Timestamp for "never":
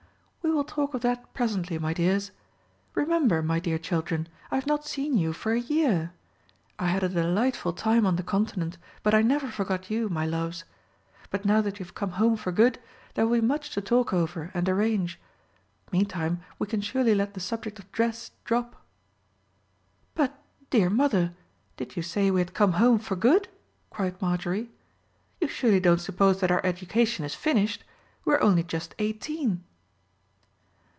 9.21-9.47